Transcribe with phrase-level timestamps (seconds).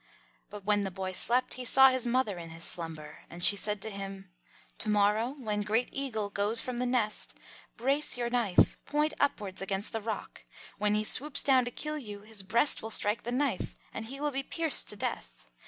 [0.49, 3.19] But when the boy slept, he saw his mother in his slumber.
[3.29, 4.31] And she said to him,
[4.79, 7.37] "To morrow when Great Eagle goes from the nest,
[7.77, 10.43] brace your knife, point upwards, against the rock.
[10.79, 14.19] When he swoops down to kill you his breast will strike the knife, and he
[14.19, 15.51] will be pierced to death.